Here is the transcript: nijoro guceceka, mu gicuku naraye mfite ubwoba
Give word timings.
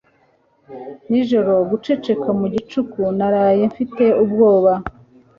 nijoro 1.09 1.51
guceceka, 1.69 2.29
mu 2.39 2.45
gicuku 2.53 3.01
naraye 3.17 3.61
mfite 3.71 4.03
ubwoba 4.23 4.73